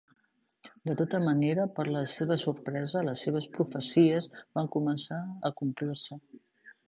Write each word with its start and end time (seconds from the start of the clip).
De 0.89 0.93
tota 1.01 1.19
manera 1.25 1.65
per 1.79 1.85
la 1.95 2.01
seva 2.13 2.37
sorpresa, 2.45 3.03
les 3.09 3.21
seves 3.27 3.47
profecies 3.57 4.29
van 4.61 4.73
començar 4.77 5.19
a 5.51 5.55
complir-se. 5.63 6.19